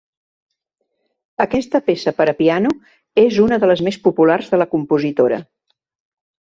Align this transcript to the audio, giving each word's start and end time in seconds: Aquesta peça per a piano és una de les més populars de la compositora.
Aquesta 1.45 1.81
peça 1.91 2.15
per 2.21 2.27
a 2.31 2.35
piano 2.41 2.73
és 3.27 3.41
una 3.47 3.63
de 3.65 3.73
les 3.73 3.87
més 3.89 4.01
populars 4.09 4.53
de 4.55 4.61
la 4.65 4.71
compositora. 4.77 5.45